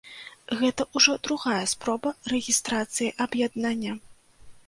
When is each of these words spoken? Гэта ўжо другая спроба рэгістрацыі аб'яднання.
Гэта 0.61 0.85
ўжо 0.99 1.13
другая 1.27 1.59
спроба 1.73 2.13
рэгістрацыі 2.33 3.13
аб'яднання. 3.27 3.91